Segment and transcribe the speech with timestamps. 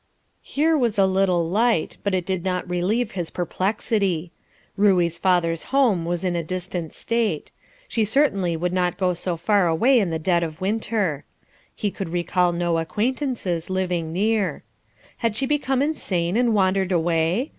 [0.41, 4.31] Here was a little light, but it did not relieve his perplexity.
[4.75, 7.51] Ruey's father's home was in a distant State.
[7.87, 11.23] She certainly would not go so far away in the dead of winter.
[11.75, 14.63] He could recall no acquaintances living near.
[15.17, 17.49] Had she become insane and wandered away?